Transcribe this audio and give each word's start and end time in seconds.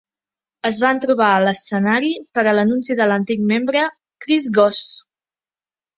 Es 0.69 0.79
van 0.85 1.01
trobar 1.03 1.27
a 1.33 1.43
l'escenari 1.43 2.09
per 2.39 2.45
a 2.45 2.55
l'anunci 2.61 2.97
de 3.01 3.07
l'antic 3.13 3.47
membre 3.53 3.85
Chris 4.27 4.49
Goss. 4.57 4.85